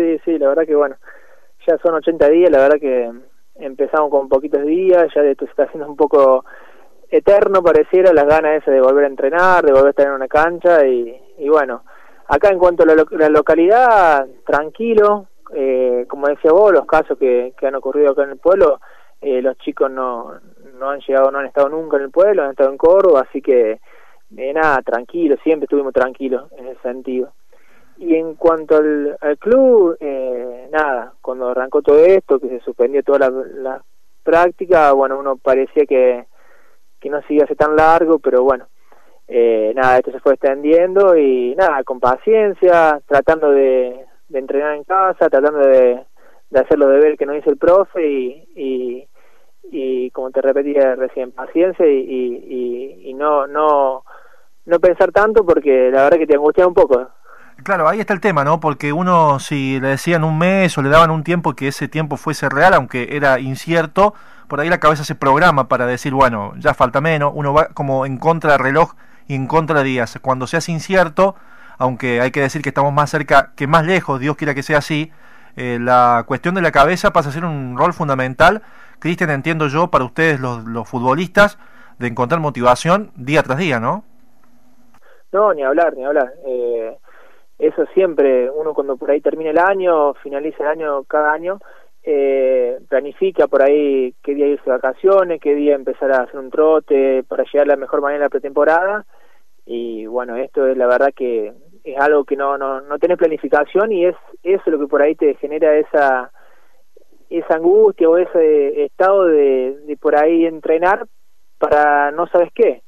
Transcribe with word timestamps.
Sí, 0.00 0.18
sí, 0.24 0.38
la 0.38 0.48
verdad 0.48 0.66
que 0.66 0.74
bueno, 0.74 0.96
ya 1.66 1.76
son 1.76 1.94
80 1.94 2.28
días, 2.30 2.50
la 2.50 2.60
verdad 2.60 2.80
que 2.80 3.12
empezamos 3.56 4.10
con 4.10 4.30
poquitos 4.30 4.64
días, 4.64 5.12
ya 5.14 5.20
esto 5.22 5.44
se 5.44 5.50
está 5.50 5.64
haciendo 5.64 5.90
un 5.90 5.96
poco 5.96 6.42
eterno 7.10 7.62
pareciera 7.62 8.14
las 8.14 8.24
ganas 8.24 8.62
esas 8.62 8.72
de 8.72 8.80
volver 8.80 9.04
a 9.04 9.08
entrenar, 9.08 9.62
de 9.62 9.72
volver 9.72 9.88
a 9.88 9.90
estar 9.90 10.06
en 10.06 10.14
una 10.14 10.26
cancha 10.26 10.86
y, 10.86 11.20
y 11.36 11.50
bueno, 11.50 11.82
acá 12.28 12.48
en 12.48 12.58
cuanto 12.58 12.84
a 12.84 12.86
la, 12.86 13.28
localidad, 13.28 14.26
tranquilo, 14.46 15.26
eh, 15.52 16.06
como 16.08 16.28
decía 16.28 16.52
vos, 16.52 16.72
los 16.72 16.86
casos 16.86 17.18
que, 17.18 17.52
que 17.58 17.66
han 17.66 17.74
ocurrido 17.74 18.12
acá 18.12 18.22
en 18.22 18.30
el 18.30 18.38
pueblo, 18.38 18.80
eh, 19.20 19.42
los 19.42 19.58
chicos 19.58 19.90
no, 19.90 20.32
no 20.78 20.88
han 20.88 21.00
llegado, 21.00 21.30
no 21.30 21.40
han 21.40 21.46
estado 21.46 21.68
nunca 21.68 21.98
en 21.98 22.04
el 22.04 22.10
pueblo, 22.10 22.42
han 22.42 22.52
estado 22.52 22.70
en 22.70 22.78
Córdoba, 22.78 23.26
así 23.28 23.42
que 23.42 23.80
eh, 24.34 24.52
nada, 24.54 24.80
tranquilo, 24.80 25.36
siempre 25.42 25.66
estuvimos 25.66 25.92
tranquilos 25.92 26.50
en 26.56 26.68
ese 26.68 26.80
sentido. 26.80 27.34
Y 27.98 28.14
en 28.16 28.34
cuanto 28.34 28.76
al, 28.76 29.38
club, 29.38 29.96
eh, 30.00 30.68
nada, 30.72 31.12
cuando 31.20 31.48
arrancó 31.48 31.82
todo 31.82 31.98
esto, 31.98 32.38
que 32.38 32.48
se 32.48 32.60
suspendió 32.60 33.02
toda 33.02 33.18
la, 33.18 33.30
la 33.30 33.84
práctica, 34.22 34.92
bueno, 34.92 35.18
uno 35.18 35.36
parecía 35.36 35.84
que, 35.84 36.26
que 36.98 37.10
no 37.10 37.20
se 37.22 37.34
iba 37.34 37.44
a 37.44 37.54
tan 37.54 37.76
largo, 37.76 38.18
pero 38.18 38.42
bueno, 38.42 38.66
eh, 39.28 39.72
nada, 39.74 39.98
esto 39.98 40.12
se 40.12 40.20
fue 40.20 40.34
extendiendo 40.34 41.16
y 41.16 41.54
nada, 41.56 41.84
con 41.84 42.00
paciencia, 42.00 43.00
tratando 43.06 43.50
de, 43.50 44.06
de 44.28 44.38
entrenar 44.38 44.74
en 44.74 44.84
casa, 44.84 45.28
tratando 45.28 45.60
de, 45.60 46.04
de 46.50 46.60
hacer 46.60 46.78
los 46.78 46.90
deberes 46.90 47.18
que 47.18 47.26
nos 47.26 47.36
dice 47.36 47.50
el 47.50 47.56
profe 47.56 48.06
y, 48.06 48.48
y, 48.56 49.08
y 49.70 50.10
como 50.10 50.30
te 50.30 50.42
repetía 50.42 50.96
recién, 50.96 51.32
paciencia 51.32 51.86
y, 51.86 51.98
y, 51.98 53.10
y 53.10 53.14
no, 53.14 53.46
no, 53.46 54.04
no 54.66 54.80
pensar 54.80 55.12
tanto 55.12 55.44
porque 55.44 55.90
la 55.90 56.04
verdad 56.04 56.18
que 56.18 56.26
te 56.26 56.34
angustia 56.34 56.66
un 56.66 56.74
poco. 56.74 57.08
Claro, 57.62 57.88
ahí 57.88 58.00
está 58.00 58.14
el 58.14 58.20
tema, 58.20 58.42
¿no? 58.42 58.58
Porque 58.58 58.92
uno, 58.92 59.38
si 59.38 59.78
le 59.80 59.88
decían 59.88 60.24
un 60.24 60.38
mes 60.38 60.76
o 60.78 60.82
le 60.82 60.88
daban 60.88 61.10
un 61.10 61.24
tiempo 61.24 61.54
que 61.54 61.68
ese 61.68 61.88
tiempo 61.88 62.16
fuese 62.16 62.48
real, 62.48 62.72
aunque 62.72 63.16
era 63.16 63.38
incierto, 63.38 64.14
por 64.48 64.60
ahí 64.60 64.70
la 64.70 64.80
cabeza 64.80 65.04
se 65.04 65.14
programa 65.14 65.68
para 65.68 65.84
decir, 65.86 66.14
bueno, 66.14 66.54
ya 66.56 66.72
falta 66.72 67.00
menos, 67.00 67.32
uno 67.34 67.52
va 67.52 67.68
como 67.68 68.06
en 68.06 68.16
contra 68.16 68.52
del 68.52 68.60
reloj 68.60 68.94
y 69.28 69.34
en 69.34 69.46
contra 69.46 69.78
de 69.78 69.84
días. 69.84 70.18
Cuando 70.22 70.46
se 70.46 70.56
hace 70.56 70.72
incierto, 70.72 71.36
aunque 71.78 72.20
hay 72.20 72.30
que 72.30 72.40
decir 72.40 72.62
que 72.62 72.70
estamos 72.70 72.92
más 72.92 73.10
cerca 73.10 73.52
que 73.56 73.66
más 73.66 73.84
lejos, 73.84 74.20
Dios 74.20 74.36
quiera 74.36 74.54
que 74.54 74.62
sea 74.62 74.78
así, 74.78 75.12
eh, 75.56 75.78
la 75.80 76.24
cuestión 76.26 76.54
de 76.54 76.62
la 76.62 76.72
cabeza 76.72 77.12
pasa 77.12 77.28
a 77.28 77.32
ser 77.32 77.44
un 77.44 77.76
rol 77.76 77.92
fundamental. 77.92 78.62
Cristian, 79.00 79.30
entiendo 79.30 79.68
yo, 79.68 79.88
para 79.88 80.04
ustedes 80.04 80.40
los, 80.40 80.64
los 80.64 80.88
futbolistas, 80.88 81.58
de 81.98 82.08
encontrar 82.08 82.40
motivación 82.40 83.12
día 83.16 83.42
tras 83.42 83.58
día, 83.58 83.80
¿no? 83.80 84.04
No, 85.32 85.54
ni 85.54 85.62
hablar, 85.62 85.94
ni 85.96 86.04
hablar. 86.04 86.32
Eh, 86.46 86.98
eso 87.60 87.84
siempre, 87.92 88.50
uno 88.50 88.72
cuando 88.72 88.96
por 88.96 89.10
ahí 89.10 89.20
termina 89.20 89.50
el 89.50 89.58
año, 89.58 90.14
finaliza 90.14 90.62
el 90.64 90.68
año 90.70 91.04
cada 91.04 91.32
año, 91.32 91.58
eh, 92.02 92.78
planifica 92.88 93.48
por 93.48 93.62
ahí 93.62 94.14
qué 94.22 94.34
día 94.34 94.46
irse 94.46 94.64
de 94.64 94.70
vacaciones, 94.70 95.40
qué 95.42 95.54
día 95.54 95.74
empezar 95.74 96.10
a 96.10 96.22
hacer 96.22 96.40
un 96.40 96.50
trote 96.50 97.22
para 97.24 97.44
llegar 97.44 97.66
a 97.66 97.72
la 97.72 97.76
mejor 97.76 98.00
manera 98.00 98.24
a 98.24 98.26
la 98.26 98.30
pretemporada. 98.30 99.04
Y 99.66 100.06
bueno, 100.06 100.36
esto 100.36 100.66
es 100.66 100.76
la 100.76 100.86
verdad 100.86 101.10
que 101.14 101.52
es 101.84 101.98
algo 101.98 102.24
que 102.24 102.34
no, 102.34 102.56
no, 102.56 102.80
no 102.80 102.98
tenés 102.98 103.18
planificación 103.18 103.92
y 103.92 104.06
es 104.06 104.16
eso 104.42 104.70
lo 104.70 104.78
que 104.78 104.86
por 104.86 105.02
ahí 105.02 105.14
te 105.14 105.34
genera 105.34 105.76
esa 105.76 106.32
esa 107.28 107.54
angustia 107.54 108.08
o 108.08 108.16
ese 108.16 108.84
estado 108.84 109.26
de, 109.26 109.76
de 109.86 109.96
por 109.98 110.16
ahí 110.16 110.46
entrenar 110.46 111.06
para 111.58 112.10
no 112.10 112.26
sabes 112.26 112.50
qué 112.54 112.82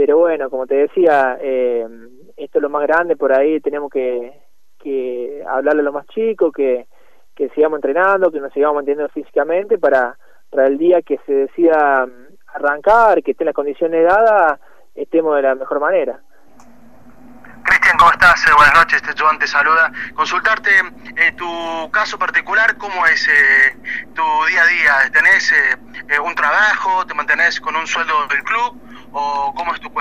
pero 0.00 0.16
bueno, 0.16 0.48
como 0.48 0.66
te 0.66 0.76
decía, 0.76 1.36
eh, 1.42 1.86
esto 2.38 2.58
es 2.58 2.62
lo 2.62 2.70
más 2.70 2.84
grande, 2.84 3.16
por 3.16 3.34
ahí 3.34 3.60
tenemos 3.60 3.90
que, 3.90 4.32
que 4.78 5.44
hablarle 5.46 5.82
a 5.82 5.84
los 5.84 5.92
más 5.92 6.06
chicos, 6.06 6.54
que, 6.56 6.86
que 7.36 7.50
sigamos 7.50 7.76
entrenando, 7.76 8.32
que 8.32 8.40
nos 8.40 8.50
sigamos 8.50 8.76
manteniendo 8.76 9.12
físicamente 9.12 9.76
para, 9.76 10.16
para 10.48 10.68
el 10.68 10.78
día 10.78 11.02
que 11.02 11.18
se 11.26 11.34
decida 11.34 12.08
arrancar, 12.46 13.22
que 13.22 13.32
estén 13.32 13.44
las 13.44 13.54
condiciones 13.54 14.06
dadas, 14.06 14.58
estemos 14.94 15.36
de 15.36 15.42
la 15.42 15.54
mejor 15.54 15.80
manera. 15.80 16.18
Cristian, 17.64 17.98
¿cómo 17.98 18.10
estás? 18.12 18.42
Eh, 18.46 18.52
buenas 18.56 18.74
noches, 18.74 19.02
este 19.06 19.22
Joan 19.22 19.38
te 19.38 19.46
saluda. 19.46 19.92
Consultarte 20.14 20.70
eh, 20.70 21.32
tu 21.36 21.90
caso 21.90 22.18
particular, 22.18 22.74
¿cómo 22.78 23.04
es 23.04 23.28
eh, 23.28 23.76
tu 24.14 24.22
día 24.48 24.62
a 24.62 24.66
día? 24.66 25.12
¿Tenés 25.12 25.52
eh, 25.52 26.18
un 26.24 26.34
trabajo? 26.34 27.04
¿Te 27.04 27.12
mantenés 27.12 27.60
con 27.60 27.76
un 27.76 27.86
sueldo 27.86 28.14
del 28.28 28.42
club? 28.44 28.80
o 29.12 29.52
cómo 29.54 29.74
es 29.74 29.80
tu 29.80 29.92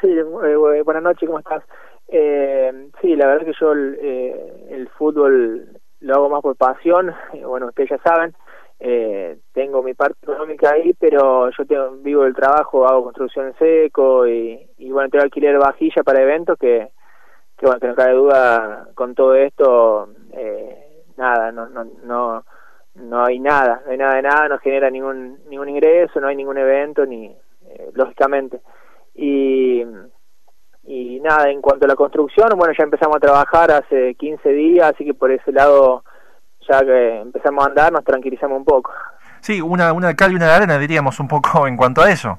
Sí, 0.00 0.08
eh, 0.08 0.82
buenas 0.84 1.02
noches, 1.02 1.26
¿cómo 1.26 1.38
estás? 1.38 1.62
Eh, 2.08 2.88
sí, 3.00 3.16
la 3.16 3.26
verdad 3.26 3.46
que 3.46 3.54
yo 3.58 3.72
el, 3.72 3.98
eh, 4.02 4.66
el 4.70 4.88
fútbol 4.90 5.68
lo 6.00 6.14
hago 6.14 6.28
más 6.28 6.42
por 6.42 6.56
pasión, 6.56 7.14
bueno, 7.46 7.68
ustedes 7.68 7.90
ya 7.90 7.98
saben, 7.98 8.34
eh, 8.80 9.38
tengo 9.52 9.82
mi 9.82 9.94
parte 9.94 10.18
económica 10.22 10.72
ahí, 10.72 10.92
pero 10.98 11.50
yo 11.50 11.64
tengo, 11.64 11.92
vivo 12.02 12.24
el 12.24 12.34
trabajo, 12.34 12.86
hago 12.86 13.04
construcción 13.04 13.46
en 13.46 13.58
seco 13.58 14.26
y, 14.26 14.68
y 14.78 14.90
bueno, 14.90 15.08
tengo 15.08 15.24
alquiler 15.24 15.56
vajilla 15.58 16.02
para 16.02 16.22
eventos 16.22 16.58
que, 16.58 16.90
que 17.56 17.66
bueno, 17.66 17.80
que 17.80 17.88
no 17.88 17.94
cabe 17.94 18.12
duda 18.12 18.88
con 18.94 19.14
todo 19.14 19.34
esto, 19.34 20.08
eh, 20.32 21.04
nada, 21.16 21.52
no, 21.52 21.68
no, 21.68 21.84
no 22.04 22.44
no 22.94 23.24
hay 23.24 23.38
nada, 23.38 23.82
no 23.86 23.92
hay 23.92 23.98
nada 23.98 24.16
de 24.16 24.22
nada, 24.22 24.48
no 24.48 24.58
genera 24.58 24.90
ningún 24.90 25.38
ningún 25.48 25.68
ingreso, 25.68 26.20
no 26.20 26.28
hay 26.28 26.36
ningún 26.36 26.58
evento, 26.58 27.06
ni 27.06 27.34
eh, 27.74 27.90
lógicamente. 27.94 28.60
Y, 29.14 29.82
y 30.84 31.20
nada, 31.20 31.50
en 31.50 31.60
cuanto 31.60 31.84
a 31.84 31.88
la 31.88 31.96
construcción, 31.96 32.48
bueno, 32.56 32.74
ya 32.76 32.84
empezamos 32.84 33.16
a 33.16 33.20
trabajar 33.20 33.70
hace 33.70 34.14
15 34.14 34.48
días, 34.50 34.92
así 34.92 35.04
que 35.04 35.14
por 35.14 35.30
ese 35.30 35.52
lado, 35.52 36.04
ya 36.68 36.80
que 36.80 37.20
empezamos 37.20 37.64
a 37.64 37.68
andar, 37.68 37.92
nos 37.92 38.04
tranquilizamos 38.04 38.58
un 38.58 38.64
poco. 38.64 38.92
Sí, 39.40 39.60
una, 39.60 39.92
una 39.92 40.14
cal 40.14 40.32
y 40.32 40.36
una 40.36 40.54
arena, 40.54 40.78
diríamos 40.78 41.18
un 41.20 41.28
poco 41.28 41.66
en 41.66 41.76
cuanto 41.76 42.00
a 42.02 42.10
eso. 42.10 42.38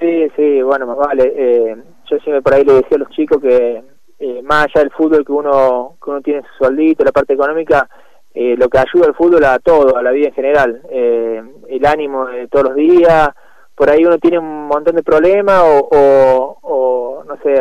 Sí, 0.00 0.30
sí, 0.36 0.62
bueno, 0.62 0.86
más 0.86 0.96
vale. 0.96 1.32
Eh, 1.34 1.76
yo 2.10 2.18
siempre 2.18 2.42
por 2.42 2.54
ahí 2.54 2.64
le 2.64 2.74
decía 2.74 2.96
a 2.96 2.98
los 2.98 3.10
chicos 3.10 3.40
que 3.40 3.82
eh, 4.18 4.42
más 4.42 4.64
allá 4.64 4.80
del 4.80 4.90
fútbol 4.92 5.24
que 5.24 5.32
uno, 5.32 5.96
que 6.02 6.10
uno 6.10 6.20
tiene 6.20 6.42
su 6.42 6.64
sueldito, 6.64 7.04
la 7.04 7.12
parte 7.12 7.34
económica, 7.34 7.88
eh, 8.32 8.56
lo 8.56 8.68
que 8.68 8.78
ayuda 8.78 9.06
al 9.06 9.14
fútbol 9.14 9.44
a 9.44 9.58
todo, 9.58 9.96
a 9.96 10.02
la 10.02 10.10
vida 10.10 10.28
en 10.28 10.34
general, 10.34 10.82
eh, 10.90 11.42
el 11.68 11.86
ánimo 11.86 12.26
de 12.26 12.48
todos 12.48 12.66
los 12.66 12.74
días, 12.74 13.30
por 13.76 13.90
ahí 13.90 14.04
uno 14.04 14.18
tiene 14.18 14.38
un 14.38 14.66
montón 14.66 14.96
de 14.96 15.02
problemas 15.02 15.62
o, 15.62 16.58
o, 16.62 17.24
no 17.24 17.36
sé, 17.42 17.54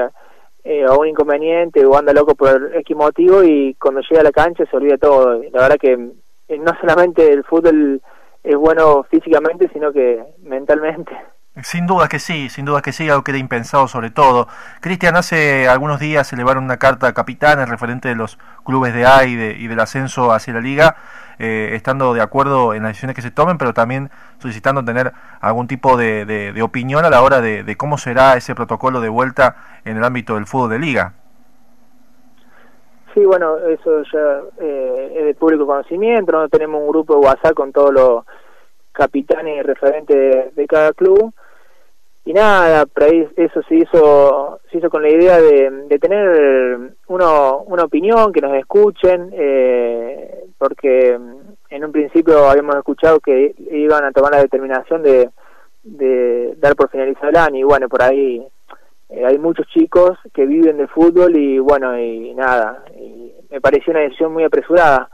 eh, 0.64 0.86
un 0.90 1.08
inconveniente 1.08 1.86
o 1.86 1.96
anda 1.96 2.14
loco 2.14 2.34
por 2.34 2.72
X 2.74 2.96
motivo 2.96 3.44
y 3.44 3.76
cuando 3.76 4.02
llega 4.02 4.22
a 4.22 4.24
la 4.24 4.32
cancha 4.32 4.64
se 4.66 4.78
olvida 4.78 4.98
todo. 4.98 5.44
La 5.52 5.62
verdad 5.62 5.78
que 5.80 5.94
eh, 6.48 6.58
no 6.58 6.72
solamente 6.80 7.32
el 7.32 7.44
fútbol 7.44 8.02
es 8.44 8.56
bueno 8.56 9.04
físicamente, 9.12 9.70
sino 9.74 9.92
que 9.92 10.24
mentalmente. 10.44 11.12
Sin 11.64 11.88
duda 11.88 12.10
que 12.10 12.20
sí, 12.20 12.50
sin 12.50 12.66
duda 12.66 12.82
que 12.82 12.92
sí, 12.92 13.10
algo 13.10 13.24
que 13.24 13.32
era 13.32 13.38
impensado 13.38 13.88
sobre 13.88 14.10
todo. 14.10 14.48
Cristian, 14.82 15.16
hace 15.16 15.70
algunos 15.70 16.00
días 16.02 16.28
se 16.28 16.36
elevaron 16.36 16.66
una 16.66 16.78
carta 16.78 17.08
a 17.08 17.14
capitanes 17.14 17.70
referente 17.70 18.10
de 18.10 18.16
los 18.16 18.38
clubes 18.66 18.94
de 18.94 19.06
A 19.06 19.24
y, 19.26 19.36
del 19.36 19.80
ascenso 19.80 20.34
hacia 20.34 20.54
la 20.54 20.60
liga, 20.60 20.98
eh, 21.40 21.72
estando 21.74 22.14
de 22.14 22.22
acuerdo 22.22 22.74
en 22.74 22.84
las 22.84 22.92
decisiones 22.92 23.16
que 23.16 23.22
se 23.22 23.32
tomen, 23.32 23.58
pero 23.58 23.74
también 23.74 24.10
solicitando 24.40 24.84
tener 24.84 25.12
algún 25.42 25.68
tipo 25.68 25.98
de, 25.98 26.54
opinión 26.62 27.06
a 27.06 27.10
la 27.10 27.22
hora 27.22 27.42
de, 27.42 27.76
cómo 27.78 27.98
será 27.98 28.36
ese 28.36 28.56
protocolo 28.56 29.02
de 29.02 29.10
vuelta 29.10 29.56
en 29.84 29.98
el 29.98 30.04
ámbito 30.04 30.36
del 30.36 30.46
fútbol 30.46 30.72
de 30.72 30.80
liga. 30.80 31.14
Sí, 33.14 33.24
bueno, 33.24 33.58
eso 33.58 34.04
ya 34.12 34.42
eh, 34.60 35.14
es 35.18 35.26
de 35.26 35.34
público 35.36 35.66
conocimiento, 35.66 36.34
¿no? 36.34 36.50
tenemos 36.50 36.82
un 36.82 36.90
grupo 36.90 37.14
de 37.14 37.28
WhatsApp 37.28 37.54
con 37.54 37.72
todos 37.72 37.94
los 37.94 38.26
capitanes 38.92 39.60
y 39.60 39.62
referentes 39.62 40.56
de 40.56 40.68
cada 40.68 40.92
club 40.92 41.34
nada, 42.36 42.86
eso 43.36 43.62
se 43.68 43.76
hizo, 43.76 44.60
se 44.72 44.78
hizo 44.78 44.90
con 44.90 45.02
la 45.02 45.10
idea 45.10 45.42
de, 45.42 46.00
tener 46.00 46.96
uno, 47.08 47.64
una 47.68 47.84
opinión, 47.84 48.32
que 48.32 48.42
nos 48.42 48.56
escuchen, 48.56 49.30
eh, 49.34 50.46
porque 50.58 51.18
en 51.70 51.86
un 51.86 51.92
principio 51.92 52.48
habíamos 52.48 52.76
escuchado 52.76 53.20
que 53.20 53.56
iban 53.72 54.04
a 54.04 54.12
tomar 54.12 54.34
la 54.34 54.42
determinación 54.42 55.02
de, 55.02 55.30
de 55.84 56.56
dar 56.58 56.76
por 56.76 56.90
finalizado 56.90 57.30
el 57.30 57.38
año, 57.38 57.60
y 57.60 57.64
bueno, 57.64 57.90
por 57.90 58.04
ahí 58.04 58.46
eh, 59.10 59.26
hay 59.26 59.38
muchos 59.38 59.68
chicos 59.68 60.18
que 60.34 60.46
viven 60.46 60.78
de 60.78 60.88
fútbol 60.88 61.38
y 61.38 61.60
bueno, 61.60 61.98
y 62.00 62.34
nada, 62.34 62.84
y 62.98 63.34
me 63.50 63.62
pareció 63.62 63.92
una 63.92 64.02
decisión 64.02 64.34
muy 64.34 64.44
apresurada. 64.44 65.10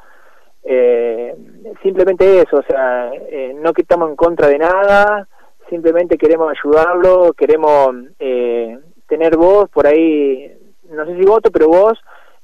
Eh, 0.64 1.36
simplemente 1.82 2.42
eso, 2.42 2.58
o 2.58 2.64
sea, 2.64 3.12
eh, 3.14 3.56
no 3.60 3.74
que 3.74 3.82
estamos 3.82 4.10
en 4.10 4.16
contra 4.16 4.48
de 4.48 4.60
nada, 4.60 5.28
simplemente 5.72 6.18
queremos 6.18 6.52
ayudarlo, 6.52 7.32
queremos 7.34 7.96
eh, 8.20 8.78
tener 9.08 9.38
voz 9.38 9.70
por 9.70 9.88
ahí, 9.88 10.52
no 10.90 11.06
sé 11.06 11.16
si 11.16 11.26
voto, 11.26 11.50
pero 11.50 11.70
voz, 11.70 11.98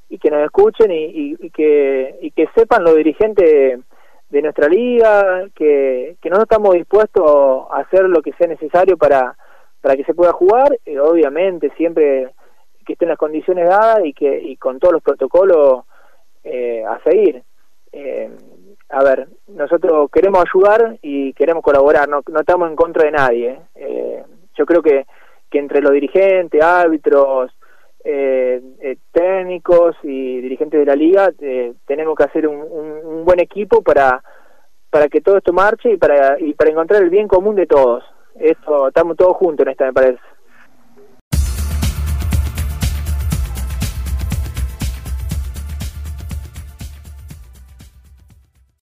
y 0.08 0.18
que 0.18 0.32
nos 0.32 0.46
escuchen 0.46 0.90
y, 0.90 1.36
que, 1.50 2.18
y 2.22 2.32
que 2.32 2.48
sepan 2.56 2.86
los 2.86 2.96
dirigentes 2.96 3.80
de 4.30 4.42
nuestra 4.42 4.70
liga, 4.70 5.44
que, 5.54 6.16
que 6.22 6.30
no 6.30 6.42
estamos 6.42 6.74
dispuestos 6.74 7.68
a 7.70 7.80
hacer 7.80 8.04
lo 8.04 8.22
que 8.22 8.32
sea 8.34 8.48
necesario 8.48 8.98
para, 8.98 9.36
para 9.82 9.98
que 9.98 10.06
se 10.06 10.14
pueda 10.14 10.32
jugar, 10.32 10.80
obviamente 11.02 11.70
siempre 11.76 12.30
que 12.86 12.94
estén 12.94 13.10
las 13.10 13.18
condiciones 13.18 13.68
dadas 13.68 14.06
y 14.06 14.14
que 14.14 14.40
y 14.42 14.56
con 14.56 14.80
todos 14.80 14.94
los 14.94 15.04
protocolos 15.04 15.84
eh, 16.46 16.86
a 16.86 16.98
seguir. 17.04 17.44
Eh, 17.92 18.32
a 18.90 19.04
ver, 19.04 19.28
nosotros 19.48 20.10
queremos 20.12 20.44
ayudar 20.46 20.98
y 21.02 21.34
queremos 21.34 21.64
colaborar, 21.64 22.08
no, 22.10 22.22
no 22.30 22.40
estamos 22.40 22.70
en 22.70 22.76
contra 22.76 23.06
de 23.06 23.12
nadie. 23.12 23.60
Eh, 23.76 24.24
yo 24.56 24.66
creo 24.66 24.82
que, 24.82 25.06
que 25.50 25.60
entre 25.60 25.82
los 25.82 25.92
dirigentes, 25.92 26.62
árbitros, 26.62 27.52
eh, 28.10 28.62
eh, 28.80 28.98
técnicos 29.12 29.98
y 30.02 30.40
dirigentes 30.40 30.80
de 30.80 30.86
la 30.86 30.96
liga 30.96 31.30
eh, 31.42 31.74
tenemos 31.86 32.16
que 32.16 32.24
hacer 32.24 32.48
un, 32.48 32.62
un, 32.62 33.26
buen 33.26 33.42
equipo 33.42 33.82
para 33.82 34.24
para 34.90 35.10
que 35.10 35.20
todo 35.20 35.36
esto 35.36 35.52
marche 35.52 35.92
y 35.92 35.98
para 35.98 36.40
y 36.40 36.54
para 36.54 36.70
encontrar 36.70 37.04
el 37.04 37.10
bien 37.10 37.28
común 37.28 37.56
de 37.56 37.66
todos. 37.66 38.06
Esto 38.40 38.88
estamos 38.88 39.18
todos 39.18 39.36
juntos 39.36 39.66
en 39.66 39.72
esta 39.72 39.86
me 39.86 39.94
parece. 39.94 40.20